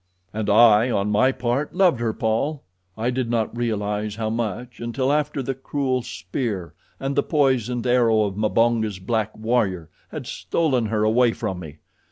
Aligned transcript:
"And 0.33 0.49
I, 0.49 0.89
on 0.89 1.11
my 1.11 1.31
part, 1.31 1.75
loved 1.75 1.99
her, 1.99 2.11
Paul. 2.11 2.63
I 2.97 3.11
did 3.11 3.29
not 3.29 3.55
realize 3.55 4.15
how 4.15 4.31
much 4.31 4.79
until 4.79 5.13
after 5.13 5.43
the 5.43 5.53
cruel 5.53 6.01
spear 6.01 6.73
and 6.99 7.15
the 7.15 7.21
poisoned 7.21 7.85
arrow 7.85 8.23
of 8.23 8.35
Mbonga's 8.35 8.97
black 8.97 9.37
warrior 9.37 9.91
had 10.09 10.25
stolen 10.25 10.87
her 10.87 11.03
away 11.03 11.33
from 11.33 11.59
me. 11.59 11.77